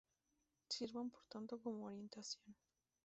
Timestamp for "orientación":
1.85-2.55